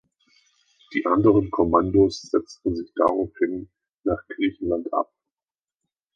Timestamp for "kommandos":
1.51-2.23